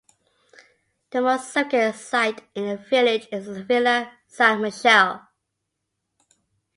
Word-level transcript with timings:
The 1.11 1.21
most 1.21 1.53
significant 1.53 1.95
site 1.95 2.41
in 2.55 2.65
the 2.69 2.77
village 2.77 3.27
is 3.31 3.45
the 3.45 3.63
Villa 3.63 4.11
San 4.27 4.59
Michele. 4.59 5.27